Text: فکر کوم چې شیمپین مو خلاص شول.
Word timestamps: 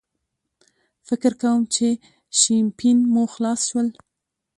فکر 1.07 1.31
کوم 1.41 1.59
چې 1.75 1.87
شیمپین 2.39 2.97
مو 3.13 3.23
خلاص 3.33 3.61
شول. 3.69 3.87